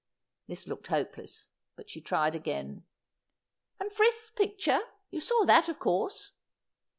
This 0.47 0.67
looked 0.67 0.87
hopeless, 0.87 1.51
but 1.75 1.87
she 1.87 2.01
tried 2.01 2.33
again.' 2.33 2.85
And 3.79 3.91
Frith's 3.93 4.31
picture; 4.31 4.79
you 5.11 5.19
saw 5.21 5.43
that 5.45 5.69
of 5.69 5.77
course.' 5.77 6.31